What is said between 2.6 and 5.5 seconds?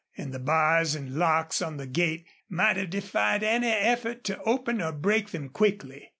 have defied any effort to open or break them